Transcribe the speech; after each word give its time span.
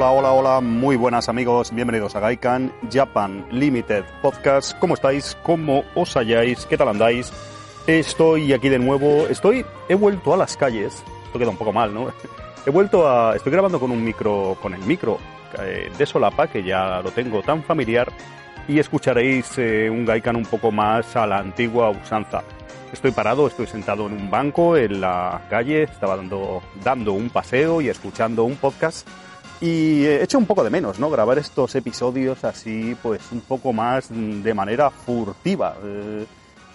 Hola, 0.00 0.12
hola, 0.12 0.32
hola, 0.32 0.60
muy 0.62 0.96
buenas 0.96 1.28
amigos, 1.28 1.74
bienvenidos 1.74 2.16
a 2.16 2.20
Gaikan 2.20 2.72
Japan 2.90 3.44
Limited 3.50 4.02
Podcast. 4.22 4.72
¿Cómo 4.78 4.94
estáis? 4.94 5.36
¿Cómo 5.42 5.84
os 5.94 6.16
halláis? 6.16 6.64
¿Qué 6.64 6.78
tal 6.78 6.88
andáis? 6.88 7.30
Estoy 7.86 8.54
aquí 8.54 8.70
de 8.70 8.78
nuevo, 8.78 9.26
estoy, 9.28 9.62
he 9.90 9.94
vuelto 9.94 10.32
a 10.32 10.38
las 10.38 10.56
calles, 10.56 11.04
esto 11.26 11.38
queda 11.38 11.50
un 11.50 11.58
poco 11.58 11.74
mal, 11.74 11.92
¿no? 11.92 12.10
He 12.66 12.70
vuelto 12.70 13.06
a, 13.06 13.36
estoy 13.36 13.52
grabando 13.52 13.78
con 13.78 13.90
un 13.90 14.02
micro, 14.02 14.56
con 14.62 14.72
el 14.72 14.80
micro 14.84 15.18
eh, 15.62 15.92
de 15.98 16.06
solapa, 16.06 16.46
que 16.46 16.62
ya 16.62 17.02
lo 17.02 17.10
tengo 17.10 17.42
tan 17.42 17.62
familiar, 17.62 18.10
y 18.68 18.78
escucharéis 18.78 19.58
eh, 19.58 19.90
un 19.90 20.06
Gaikan 20.06 20.34
un 20.34 20.46
poco 20.46 20.72
más 20.72 21.14
a 21.14 21.26
la 21.26 21.40
antigua 21.40 21.90
usanza. 21.90 22.42
Estoy 22.90 23.10
parado, 23.10 23.46
estoy 23.46 23.66
sentado 23.66 24.06
en 24.06 24.14
un 24.14 24.30
banco 24.30 24.78
en 24.78 25.02
la 25.02 25.42
calle, 25.50 25.82
estaba 25.82 26.16
dando, 26.16 26.62
dando 26.82 27.12
un 27.12 27.28
paseo 27.28 27.82
y 27.82 27.90
escuchando 27.90 28.44
un 28.44 28.56
podcast 28.56 29.06
y 29.60 30.04
he 30.04 30.22
hecho 30.22 30.38
un 30.38 30.46
poco 30.46 30.64
de 30.64 30.70
menos, 30.70 30.98
¿no? 30.98 31.10
Grabar 31.10 31.38
estos 31.38 31.74
episodios 31.74 32.44
así, 32.44 32.96
pues 33.02 33.20
un 33.32 33.40
poco 33.40 33.72
más 33.72 34.08
de 34.10 34.54
manera 34.54 34.90
furtiva. 34.90 35.76
Eh, 35.82 36.26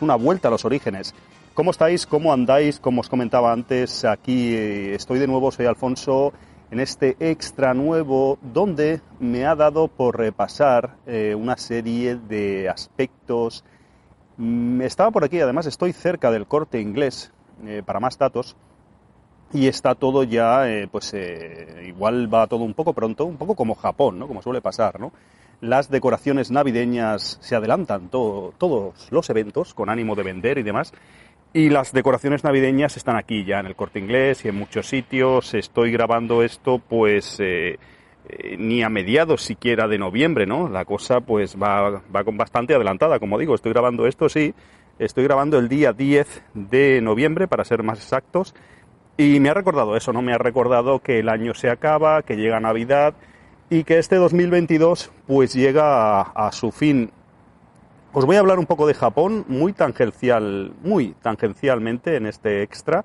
una 0.02 0.16
vuelta 0.16 0.48
a 0.48 0.52
los 0.52 0.66
orígenes. 0.66 1.14
¿Cómo 1.54 1.72
estáis? 1.72 2.06
¿Cómo 2.06 2.34
andáis? 2.34 2.80
Como 2.80 3.02
os 3.02 3.10
comentaba 3.10 3.52
antes, 3.52 4.06
aquí 4.06 4.54
eh, 4.54 4.96
estoy 4.96 5.20
de 5.20 5.28
nuevo, 5.28 5.52
soy 5.52 5.66
Alfonso, 5.66 6.34
en 6.70 6.80
este 6.80 7.16
extra 7.20 7.74
nuevo 7.74 8.38
donde 8.42 9.02
me 9.20 9.46
ha 9.46 9.56
dado 9.56 9.88
por 9.88 10.18
repasar 10.18 10.98
eh, 11.06 11.34
una 11.34 11.58
serie 11.58 12.16
de 12.16 12.68
aspectos 12.68 13.64
Mm, 14.38 14.82
estaba 14.82 15.12
por 15.12 15.24
aquí, 15.24 15.40
además 15.40 15.66
estoy 15.66 15.94
cerca 15.94 16.30
del 16.30 16.46
corte 16.46 16.82
inglés 16.82 17.32
eh, 17.66 17.82
para 17.86 18.00
más 18.00 18.18
datos 18.18 18.56
y 19.54 19.68
está 19.68 19.96
todo 19.96 20.24
ya, 20.24 20.70
eh, 20.70 20.88
pues 20.92 21.14
eh, 21.14 21.86
igual 21.88 22.34
va 22.34 22.48
todo 22.48 22.64
un 22.64 22.74
poco 22.74 22.94
pronto, 22.94 23.26
un 23.26 23.38
poco 23.38 23.56
como 23.56 23.76
Japón, 23.76 24.20
¿no? 24.20 24.28
Como 24.28 24.42
suele 24.42 24.62
pasar, 24.62 25.00
¿no? 25.00 25.12
Las 25.62 25.90
decoraciones 25.90 26.52
navideñas 26.52 27.38
se 27.42 27.56
adelantan 27.56 28.10
todos 28.10 29.08
los 29.10 29.30
eventos 29.30 29.74
con 29.74 29.90
ánimo 29.90 30.16
de 30.16 30.24
vender 30.24 30.58
y 30.58 30.64
demás. 30.64 30.94
Y 31.54 31.70
las 31.70 31.94
decoraciones 31.94 32.44
navideñas 32.44 32.98
están 32.98 33.16
aquí 33.16 33.46
ya 33.46 33.62
en 33.62 33.68
el 33.68 33.76
corte 33.76 34.00
inglés 34.00 34.44
y 34.44 34.50
en 34.50 34.56
muchos 34.56 34.88
sitios. 34.88 35.54
Estoy 35.54 35.92
grabando 35.92 36.44
esto 36.44 36.80
pues 36.80 37.40
eh, 38.28 38.58
ni 38.58 38.84
a 38.84 38.90
mediados 38.90 39.44
siquiera 39.44 39.88
de 39.88 39.98
noviembre, 39.98 40.46
¿no? 40.46 40.68
La 40.68 40.84
cosa 40.84 41.22
pues 41.22 41.56
va, 41.56 42.02
va 42.14 42.24
con 42.24 42.38
bastante 42.38 42.74
adelantada, 42.74 43.20
como 43.20 43.38
digo, 43.38 43.56
estoy 43.56 43.72
grabando 43.72 44.08
esto, 44.08 44.30
sí, 44.30 44.54
estoy 45.00 45.24
grabando 45.26 45.60
el 45.60 45.70
día 45.70 45.94
10 45.94 46.44
de 46.54 47.02
noviembre, 47.02 47.48
para 47.48 47.64
ser 47.66 47.84
más 47.84 48.00
exactos, 48.00 48.56
y 49.18 49.40
me 49.40 49.50
ha 49.50 49.54
recordado 49.54 49.96
eso, 49.96 50.14
¿no? 50.14 50.22
Me 50.22 50.34
ha 50.34 50.38
recordado 50.38 51.00
que 51.00 51.20
el 51.20 51.30
año 51.30 51.54
se 51.54 51.70
acaba, 51.70 52.22
que 52.24 52.36
llega 52.36 52.60
Navidad 52.60 53.14
y 53.70 53.84
que 53.84 53.98
este 53.98 54.18
2022 54.18 55.12
pues 55.28 55.54
llega 55.54 56.22
a, 56.22 56.52
su 56.52 56.72
fin. 56.72 57.12
Os 58.14 58.26
voy 58.26 58.36
a 58.36 58.40
hablar 58.40 58.60
un 58.60 58.66
poco 58.66 58.88
de 58.88 58.94
Japón, 58.94 59.46
muy 59.48 59.74
tangencial, 59.74 60.74
muy 60.84 61.16
tangencialmente 61.22 62.16
en 62.16 62.26
este 62.28 62.62
extra, 62.62 63.04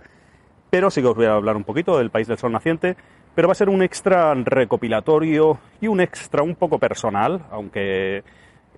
pero 0.70 0.90
sí 0.90 1.00
que 1.00 1.08
os 1.08 1.16
voy 1.16 1.26
a 1.26 1.34
hablar 1.34 1.56
un 1.56 1.64
poquito 1.64 1.98
del 1.98 2.10
país 2.10 2.28
del 2.28 2.38
sol 2.38 2.52
naciente 2.52 2.96
pero 3.34 3.48
va 3.48 3.52
a 3.52 3.54
ser 3.54 3.68
un 3.68 3.82
extra 3.82 4.34
recopilatorio 4.34 5.58
y 5.80 5.86
un 5.86 6.00
extra 6.00 6.42
un 6.42 6.56
poco 6.56 6.78
personal, 6.78 7.46
aunque 7.50 8.22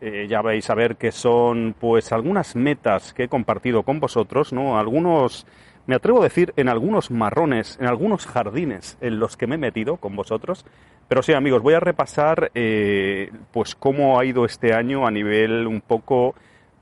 eh, 0.01 0.27
ya 0.29 0.43
vais 0.43 0.69
a 0.69 0.75
ver 0.75 0.97
que 0.97 1.11
son 1.11 1.75
pues 1.79 2.13
algunas 2.13 2.55
metas 2.55 3.13
que 3.13 3.25
he 3.25 3.29
compartido 3.29 3.83
con 3.83 3.99
vosotros, 3.99 4.53
¿no? 4.53 4.79
Algunos, 4.79 5.47
me 5.87 5.95
atrevo 5.97 6.21
a 6.21 6.25
decir, 6.25 6.53
en 6.57 6.69
algunos 6.69 7.11
marrones, 7.11 7.77
en 7.81 7.87
algunos 7.87 8.27
jardines 8.27 8.97
en 9.01 9.19
los 9.19 9.37
que 9.37 9.47
me 9.47 9.57
he 9.57 9.59
metido 9.59 9.97
con 9.97 10.15
vosotros. 10.15 10.65
Pero 11.09 11.23
sí, 11.23 11.33
amigos, 11.33 11.63
voy 11.63 11.75
a 11.75 11.81
repasar 11.81 12.51
eh, 12.55 13.31
pues 13.53 13.75
cómo 13.75 14.19
ha 14.19 14.25
ido 14.25 14.45
este 14.45 14.75
año 14.75 15.07
a 15.07 15.11
nivel 15.11 15.67
un 15.67 15.81
poco 15.81 16.35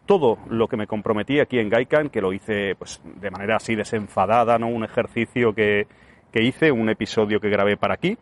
todo 0.07 0.39
lo 0.49 0.69
que 0.69 0.77
me 0.77 0.87
comprometí 0.87 1.41
aquí 1.41 1.59
en 1.59 1.71
Gaikan, 1.71 2.11
que 2.11 2.21
lo 2.21 2.33
hice 2.33 2.75
pues 2.77 3.01
de 3.05 3.31
manera 3.31 3.57
así 3.57 3.75
desenfadada, 3.75 4.59
¿no? 4.59 4.69
Un 4.69 4.85
ejercicio 4.85 5.55
que, 5.55 5.87
que 6.33 6.43
hice, 6.43 6.73
un 6.73 6.89
episodio 6.89 7.41
que 7.41 7.49
grabé 7.49 7.77
para 7.77 7.95
aquí, 7.95 8.19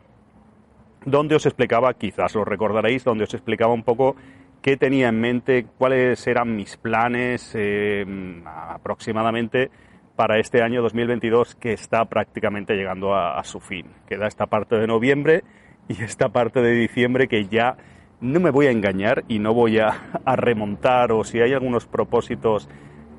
donde 1.04 1.34
os 1.34 1.46
explicaba, 1.46 1.94
quizás 1.94 2.34
lo 2.34 2.44
recordaréis, 2.44 3.04
donde 3.04 3.24
os 3.24 3.34
explicaba 3.34 3.72
un 3.72 3.82
poco 3.82 4.16
qué 4.62 4.76
tenía 4.76 5.08
en 5.08 5.20
mente, 5.20 5.66
cuáles 5.78 6.26
eran 6.26 6.54
mis 6.54 6.76
planes 6.76 7.52
eh, 7.54 8.04
aproximadamente 8.44 9.70
para 10.18 10.40
este 10.40 10.62
año 10.62 10.82
2022 10.82 11.54
que 11.54 11.72
está 11.72 12.04
prácticamente 12.06 12.74
llegando 12.74 13.14
a, 13.14 13.40
su 13.44 13.60
fin. 13.60 13.86
Queda 14.08 14.26
esta 14.26 14.46
parte 14.46 14.74
de 14.74 14.88
noviembre 14.88 15.44
y 15.86 16.02
esta 16.02 16.30
parte 16.30 16.60
de 16.60 16.72
diciembre 16.72 17.28
que 17.28 17.46
ya 17.46 17.76
no 18.20 18.40
me 18.40 18.50
voy 18.50 18.66
a 18.66 18.72
engañar 18.72 19.22
y 19.28 19.38
no 19.38 19.54
voy 19.54 19.78
a, 19.78 20.10
remontar 20.34 21.12
o 21.12 21.22
si 21.22 21.40
hay 21.40 21.52
algunos 21.52 21.86
propósitos 21.86 22.68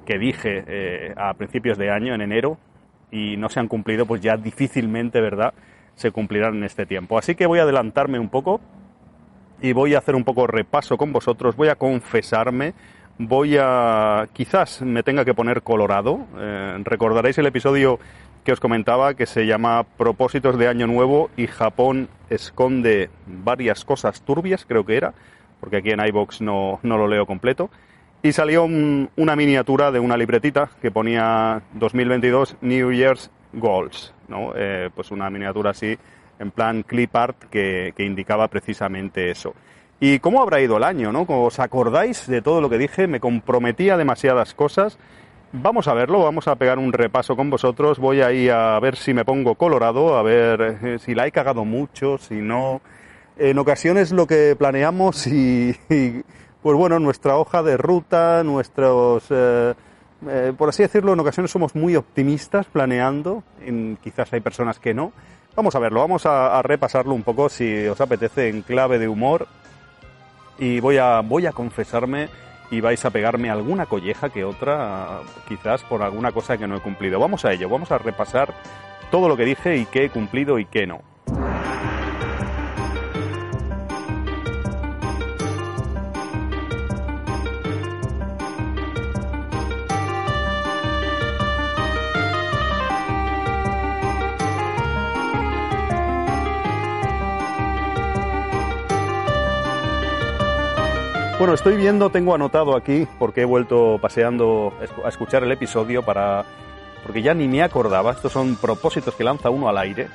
que 0.05 0.19
dije 0.19 0.65
eh, 0.67 1.13
a 1.15 1.33
principios 1.35 1.77
de 1.77 1.89
año, 1.89 2.13
en 2.13 2.19
enero, 2.19 2.57
y 3.11 3.37
no 3.37 3.47
se 3.47 3.61
han 3.61 3.69
cumplido, 3.69 4.05
pues 4.05 4.19
ya 4.19 4.35
difícilmente, 4.35 5.21
¿verdad?, 5.21 5.53
se 5.95 6.11
cumplirán 6.11 6.55
en 6.57 6.65
este 6.65 6.85
tiempo. 6.85 7.17
Así 7.17 7.33
que 7.33 7.45
voy 7.45 7.59
a 7.59 7.63
adelantarme 7.63 8.19
un 8.19 8.27
poco 8.27 8.59
y 9.61 9.71
voy 9.71 9.95
a 9.95 9.99
hacer 9.99 10.15
un 10.15 10.25
poco 10.25 10.47
repaso 10.47 10.97
con 10.97 11.13
vosotros, 11.13 11.55
voy 11.55 11.69
a 11.69 11.75
confesarme, 11.75 12.73
voy 13.19 13.57
a... 13.59 14.27
quizás 14.33 14.81
me 14.81 15.03
tenga 15.03 15.23
que 15.23 15.35
poner 15.35 15.61
colorado. 15.61 16.25
Eh, 16.37 16.79
recordaréis 16.83 17.37
el 17.37 17.45
episodio 17.45 17.99
que 18.43 18.51
os 18.51 18.59
comentaba 18.59 19.13
que 19.13 19.27
se 19.27 19.45
llama 19.45 19.83
Propósitos 19.83 20.57
de 20.57 20.67
Año 20.67 20.87
Nuevo 20.87 21.29
y 21.37 21.45
Japón 21.45 22.09
esconde 22.31 23.11
varias 23.27 23.85
cosas 23.85 24.21
turbias, 24.21 24.65
creo 24.65 24.85
que 24.85 24.97
era, 24.97 25.13
porque 25.59 25.77
aquí 25.77 25.91
en 25.91 26.03
iBox 26.03 26.41
no, 26.41 26.79
no 26.81 26.97
lo 26.97 27.07
leo 27.07 27.27
completo 27.27 27.69
y 28.21 28.31
salió 28.33 28.65
una 28.65 29.35
miniatura 29.35 29.91
de 29.91 29.99
una 29.99 30.17
libretita 30.17 30.69
que 30.81 30.91
ponía 30.91 31.61
2022 31.73 32.57
New 32.61 32.91
Year's 32.91 33.31
Goals, 33.53 34.13
¿no? 34.27 34.51
Eh, 34.55 34.89
pues 34.93 35.11
una 35.11 35.29
miniatura 35.29 35.71
así 35.71 35.97
en 36.37 36.51
plan 36.51 36.83
clip 36.83 37.15
art 37.15 37.37
que, 37.49 37.93
indicaba 37.97 38.47
precisamente 38.47 39.31
eso. 39.31 39.53
¿Y 39.99 40.19
cómo 40.19 40.41
habrá 40.41 40.61
ido 40.61 40.77
el 40.77 40.83
año, 40.83 41.11
no? 41.11 41.25
¿Os 41.27 41.59
acordáis 41.59 42.27
de 42.27 42.41
todo 42.41 42.61
lo 42.61 42.69
que 42.69 42.77
dije? 42.77 43.07
Me 43.07 43.19
comprometía 43.19 43.97
demasiadas 43.97 44.53
cosas. 44.53 44.97
Vamos 45.51 45.87
a 45.87 45.93
verlo, 45.93 46.23
vamos 46.23 46.47
a 46.47 46.55
pegar 46.55 46.79
un 46.79 46.93
repaso 46.93 47.35
con 47.35 47.49
vosotros. 47.49 47.99
Voy 47.99 48.21
ahí 48.21 48.49
a 48.49 48.79
ver 48.79 48.95
si 48.95 49.13
me 49.13 49.25
pongo 49.25 49.55
colorado, 49.55 50.17
a 50.17 50.23
ver 50.23 50.79
eh, 50.83 50.99
si 50.99 51.15
la 51.15 51.27
he 51.27 51.31
cagado 51.31 51.65
mucho, 51.65 52.17
si 52.17 52.35
no. 52.35 52.81
En 53.37 53.57
ocasiones 53.57 54.11
lo 54.11 54.27
que 54.27 54.55
planeamos 54.57 55.27
y 55.27 55.73
pues 56.61 56.77
bueno, 56.77 56.99
nuestra 56.99 57.37
hoja 57.37 57.63
de 57.63 57.77
ruta, 57.77 58.43
nuestros, 58.43 59.25
eh, 59.29 59.73
eh, 60.27 60.53
por 60.57 60.69
así 60.69 60.83
decirlo, 60.83 61.13
en 61.13 61.19
ocasiones 61.19 61.51
somos 61.51 61.73
muy 61.73 61.95
optimistas 61.95 62.65
planeando, 62.65 63.43
quizás 64.03 64.33
hay 64.33 64.41
personas 64.41 64.79
que 64.79 64.93
no. 64.93 65.13
Vamos 65.55 65.75
a 65.75 65.79
verlo, 65.79 66.01
vamos 66.01 66.25
a, 66.25 66.61
repasarlo 66.61 67.13
un 67.13 67.23
poco 67.23 67.49
si 67.49 67.87
os 67.87 67.99
apetece 67.99 68.49
en 68.49 68.61
clave 68.61 68.99
de 68.99 69.07
humor 69.07 69.47
y 70.59 70.79
voy 70.79 70.97
a, 70.97 71.21
voy 71.21 71.45
a 71.45 71.51
confesarme 71.51 72.29
y 72.71 72.81
vais 72.81 73.03
a 73.03 73.09
pegarme 73.09 73.49
alguna 73.49 73.85
colleja 73.85 74.29
que 74.29 74.43
otra, 74.43 75.21
quizás 75.47 75.83
por 75.83 76.03
alguna 76.03 76.31
cosa 76.31 76.57
que 76.57 76.67
no 76.67 76.75
he 76.75 76.81
cumplido. 76.81 77.19
Vamos 77.19 77.45
a 77.45 77.53
ello, 77.53 77.69
vamos 77.69 77.91
a 77.91 77.97
repasar 77.97 78.53
todo 79.09 79.27
lo 79.27 79.35
que 79.35 79.45
dije 79.45 79.77
y 79.77 79.85
qué 79.85 80.05
he 80.05 80.09
cumplido 80.09 80.59
y 80.59 80.65
qué 80.65 80.85
no. 80.85 81.01
Bueno, 101.39 101.53
estoy 101.53 101.77
viendo, 101.77 102.09
tengo 102.09 102.35
anotado 102.35 102.75
aquí, 102.75 103.07
porque 103.17 103.43
he 103.43 103.45
vuelto 103.45 103.97
paseando 104.01 104.73
a 105.05 105.07
escuchar 105.07 105.41
el 105.41 105.51
episodio 105.53 106.03
para. 106.03 106.43
porque 107.01 107.21
ya 107.21 107.33
ni 107.33 107.47
me 107.47 107.63
acordaba. 107.63 108.11
Estos 108.11 108.33
son 108.33 108.57
propósitos 108.57 109.15
que 109.15 109.23
lanza 109.23 109.49
uno 109.49 109.69
al 109.69 109.77
aire. 109.77 110.09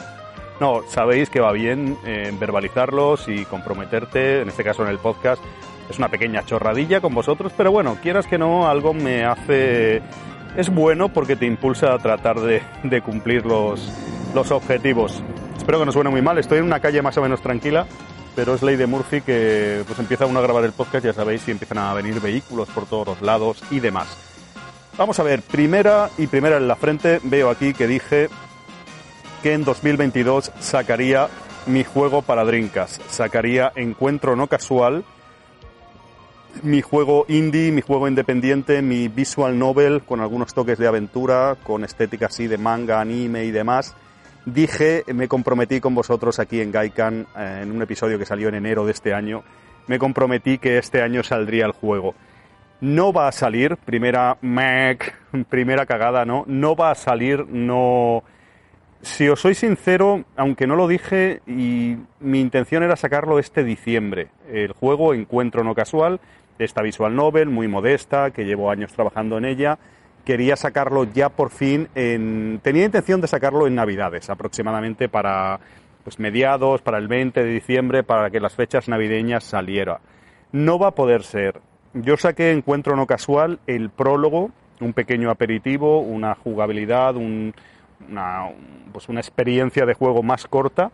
No, 0.61 0.83
sabéis 0.87 1.31
que 1.31 1.41
va 1.41 1.51
bien 1.53 1.97
eh, 2.05 2.31
verbalizarlos 2.39 3.27
y 3.29 3.47
comprometerte, 3.47 4.43
en 4.43 4.51
este 4.51 4.63
caso 4.63 4.83
en 4.83 4.91
el 4.91 4.99
podcast. 4.99 5.43
Es 5.89 5.97
una 5.97 6.11
pequeña 6.11 6.45
chorradilla 6.45 7.01
con 7.01 7.15
vosotros, 7.15 7.55
pero 7.57 7.73
bueno, 7.73 7.97
quieras 8.03 8.27
que 8.27 8.37
no, 8.37 8.69
algo 8.69 8.93
me 8.93 9.25
hace. 9.25 10.03
Es 10.59 10.69
bueno 10.69 11.09
porque 11.09 11.37
te 11.37 11.47
impulsa 11.47 11.95
a 11.95 11.99
tratar 11.99 12.39
de, 12.39 12.61
de 12.83 13.01
cumplir 13.01 13.47
los, 13.47 13.91
los 14.35 14.51
objetivos. 14.51 15.23
Espero 15.57 15.79
que 15.79 15.87
no 15.87 15.93
suene 15.93 16.11
muy 16.11 16.21
mal, 16.21 16.37
estoy 16.37 16.59
en 16.59 16.65
una 16.65 16.81
calle 16.81 17.01
más 17.01 17.17
o 17.17 17.23
menos 17.23 17.41
tranquila 17.41 17.87
pero 18.35 18.55
es 18.55 18.63
ley 18.63 18.77
de 18.77 18.87
Murphy 18.87 19.21
que 19.21 19.83
pues 19.87 19.99
empieza 19.99 20.27
uno 20.27 20.39
a 20.39 20.43
grabar 20.43 20.65
el 20.65 20.73
podcast, 20.73 21.05
ya 21.05 21.13
sabéis, 21.13 21.47
y 21.49 21.51
empiezan 21.51 21.79
a 21.79 21.95
venir 21.95 22.21
vehículos 22.21 22.69
por 22.69 22.87
todos 22.87 23.07
los 23.07 23.23
lados 23.23 23.63
y 23.71 23.81
demás. 23.81 24.09
Vamos 24.97 25.19
a 25.19 25.23
ver, 25.23 25.43
primera 25.43 26.11
y 26.19 26.27
primera 26.27 26.57
en 26.57 26.69
la 26.69 26.77
frente, 26.77 27.21
veo 27.25 27.51
aquí 27.51 27.75
que 27.75 27.87
dije 27.87 28.29
que 29.43 29.53
en 29.53 29.65
2022 29.65 30.53
sacaría 30.61 31.29
mi 31.67 31.85
juego 31.85 32.23
para 32.23 32.45
Dreamcast. 32.45 33.03
Sacaría 33.11 33.73
Encuentro 33.75 34.37
no 34.37 34.47
casual, 34.47 35.05
mi 36.63 36.83
juego 36.83 37.27
indie, 37.29 37.73
mi 37.73 37.83
juego 37.83 38.07
independiente, 38.07 38.83
mi 38.83 39.09
visual 39.09 39.59
novel 39.59 40.03
con 40.03 40.21
algunos 40.21 40.55
toques 40.55 40.79
de 40.79 40.87
aventura, 40.87 41.57
con 41.63 41.85
estética 41.85 42.27
así 42.27 42.47
de 42.47 42.59
manga, 42.59 43.01
anime 43.01 43.45
y 43.45 43.51
demás. 43.51 43.97
Dije, 44.47 45.05
me 45.15 45.27
comprometí 45.27 45.81
con 45.81 45.95
vosotros 45.95 46.39
aquí 46.39 46.61
en 46.61 46.71
Gaikan 46.71 47.27
eh, 47.37 47.61
en 47.63 47.71
un 47.71 47.81
episodio 47.81 48.19
que 48.19 48.27
salió 48.27 48.49
en 48.49 48.57
enero 48.57 48.85
de 48.85 48.93
este 48.93 49.15
año. 49.15 49.43
Me 49.87 49.99
comprometí 49.99 50.59
que 50.59 50.77
este 50.77 51.03
año 51.03 51.23
saldría 51.23 51.65
el 51.65 51.73
juego. 51.73 52.15
No 52.81 53.13
va 53.13 53.29
a 53.29 53.33
salir, 53.33 53.79
primera 53.79 54.37
Mac, 54.43 55.19
primera 55.49 55.87
cagada, 55.87 56.27
¿no? 56.27 56.45
No 56.47 56.77
va 56.77 56.91
a 56.91 56.95
salir, 56.95 57.47
no. 57.49 58.23
Si 59.01 59.29
os 59.29 59.41
soy 59.41 59.55
sincero, 59.55 60.25
aunque 60.37 60.67
no 60.67 60.77
lo 60.77 60.89
dije, 60.89 61.41
y 61.47 61.97
mi 62.21 62.41
intención 62.41 62.83
era 62.83 62.97
sacarlo 62.97 63.39
este 63.39 63.65
diciembre. 63.65 64.29
El 64.51 64.73
juego 64.73 65.15
Encuentro 65.15 65.65
no 65.65 65.75
casual, 65.75 66.21
esta 66.59 66.83
visual 66.83 67.15
novel 67.15 67.49
muy 67.49 67.69
modesta, 67.69 68.31
que 68.31 68.45
llevo 68.45 68.71
años 68.71 68.93
trabajando 68.93 69.39
en 69.39 69.47
ella. 69.47 69.79
Quería 70.25 70.57
sacarlo 70.57 71.05
ya 71.05 71.29
por 71.29 71.51
fin 71.51 71.89
en... 71.95 72.61
Tenía 72.63 72.85
intención 72.85 73.21
de 73.21 73.29
sacarlo 73.29 73.67
en 73.67 73.75
Navidades, 73.75 74.31
aproximadamente 74.31 75.09
para 75.09 75.61
pues 76.03 76.19
mediados, 76.19 76.83
para 76.83 76.99
el 76.99 77.09
20 77.09 77.43
de 77.43 77.51
diciembre, 77.51 78.03
para 78.03 78.31
que 78.31 78.39
las 78.39 78.55
fechas 78.55 78.89
navideñas 78.89 79.45
saliera. 79.45 80.01
No 80.53 80.79
va 80.79 80.89
a 80.89 80.95
poder 80.95 81.25
ser. 81.25 81.61
Yo 81.95 82.17
saqué 82.17 82.53
Encuentro 82.53 82.95
no 82.95 83.07
casual, 83.07 83.59
el 83.67 83.89
prólogo, 83.89 84.51
un 84.81 84.93
pequeño 84.93 85.31
aperitivo, 85.31 86.01
una 86.01 86.35
jugabilidad, 86.35 87.17
una, 87.17 87.55
pues 88.93 89.09
una 89.09 89.21
experiencia 89.21 89.87
de 89.87 89.95
juego 89.95 90.23
más 90.23 90.47
corta, 90.47 90.91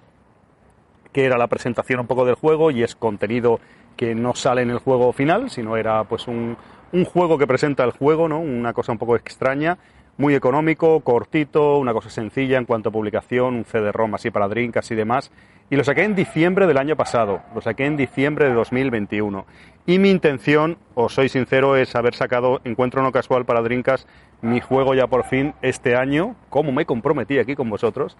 que 1.12 1.24
era 1.24 1.38
la 1.38 1.48
presentación 1.48 2.00
un 2.00 2.06
poco 2.06 2.24
del 2.24 2.36
juego 2.36 2.70
y 2.70 2.82
es 2.82 2.94
contenido 2.94 3.58
que 3.96 4.14
no 4.14 4.34
sale 4.34 4.62
en 4.62 4.70
el 4.70 4.78
juego 4.78 5.12
final, 5.12 5.50
sino 5.50 5.76
era 5.76 6.04
pues 6.04 6.28
un, 6.28 6.56
un 6.92 7.04
juego 7.04 7.38
que 7.38 7.46
presenta 7.46 7.84
el 7.84 7.92
juego, 7.92 8.28
¿no? 8.28 8.40
Una 8.40 8.72
cosa 8.72 8.92
un 8.92 8.98
poco 8.98 9.16
extraña, 9.16 9.78
muy 10.16 10.34
económico, 10.34 11.00
cortito, 11.00 11.78
una 11.78 11.92
cosa 11.92 12.10
sencilla 12.10 12.58
en 12.58 12.66
cuanto 12.66 12.90
a 12.90 12.92
publicación, 12.92 13.54
un 13.54 13.64
CD-ROM 13.64 14.14
así 14.14 14.30
para 14.30 14.48
drinks 14.48 14.90
y 14.90 14.94
demás. 14.94 15.30
Y 15.70 15.76
lo 15.76 15.84
saqué 15.84 16.02
en 16.02 16.14
diciembre 16.14 16.66
del 16.66 16.78
año 16.78 16.96
pasado, 16.96 17.42
lo 17.54 17.60
saqué 17.60 17.86
en 17.86 17.96
diciembre 17.96 18.48
de 18.48 18.54
2021. 18.54 19.46
Y 19.86 19.98
mi 19.98 20.10
intención, 20.10 20.78
os 20.94 21.14
soy 21.14 21.28
sincero, 21.28 21.76
es 21.76 21.94
haber 21.94 22.14
sacado 22.14 22.60
Encuentro 22.64 23.02
no 23.02 23.12
casual 23.12 23.44
para 23.44 23.62
Drinkas, 23.62 24.06
mi 24.42 24.60
juego 24.60 24.94
ya 24.94 25.06
por 25.06 25.24
fin 25.24 25.54
este 25.62 25.96
año, 25.96 26.34
como 26.48 26.72
me 26.72 26.86
comprometí 26.86 27.38
aquí 27.38 27.54
con 27.54 27.70
vosotros, 27.70 28.16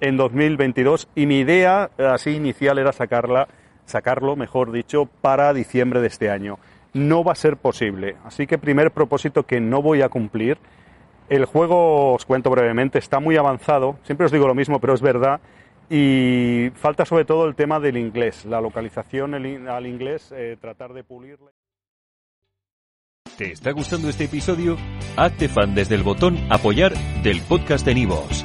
en 0.00 0.16
2022. 0.16 1.08
Y 1.14 1.26
mi 1.26 1.40
idea 1.40 1.90
así 1.98 2.30
inicial 2.30 2.78
era 2.78 2.92
sacarla 2.92 3.48
sacarlo, 3.84 4.36
mejor 4.36 4.72
dicho, 4.72 5.06
para 5.20 5.52
diciembre 5.52 6.00
de 6.00 6.06
este 6.06 6.30
año. 6.30 6.58
No 6.94 7.24
va 7.24 7.32
a 7.32 7.36
ser 7.36 7.56
posible. 7.56 8.16
Así 8.24 8.46
que 8.46 8.58
primer 8.58 8.90
propósito 8.90 9.44
que 9.44 9.60
no 9.60 9.82
voy 9.82 10.02
a 10.02 10.08
cumplir. 10.08 10.58
El 11.28 11.46
juego, 11.46 12.12
os 12.14 12.26
cuento 12.26 12.50
brevemente, 12.50 12.98
está 12.98 13.20
muy 13.20 13.36
avanzado. 13.36 13.96
Siempre 14.02 14.26
os 14.26 14.32
digo 14.32 14.46
lo 14.46 14.54
mismo, 14.54 14.80
pero 14.80 14.94
es 14.94 15.00
verdad. 15.00 15.40
Y 15.88 16.70
falta 16.74 17.04
sobre 17.04 17.24
todo 17.24 17.46
el 17.46 17.54
tema 17.54 17.80
del 17.80 17.96
inglés, 17.96 18.44
la 18.44 18.60
localización 18.60 19.34
al 19.34 19.86
inglés, 19.86 20.32
eh, 20.34 20.56
tratar 20.60 20.92
de 20.92 21.04
pulirla. 21.04 21.50
¿Te 23.36 23.52
está 23.52 23.72
gustando 23.72 24.08
este 24.08 24.24
episodio? 24.24 24.76
Hazte 25.16 25.48
fan 25.48 25.74
desde 25.74 25.94
el 25.94 26.02
botón 26.02 26.38
apoyar 26.50 26.92
del 27.22 27.40
podcast 27.42 27.84
de 27.84 27.94
Nivos. 27.94 28.44